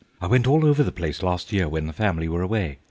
[0.19, 2.79] I went all over the place last year when the family were away.